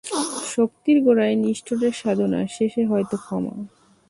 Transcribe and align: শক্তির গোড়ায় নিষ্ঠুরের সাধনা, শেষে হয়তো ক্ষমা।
শক্তির 0.45 0.97
গোড়ায় 1.03 1.35
নিষ্ঠুরের 1.35 1.93
সাধনা, 1.93 2.39
শেষে 2.47 2.81
হয়তো 2.85 3.15
ক্ষমা। 3.17 3.55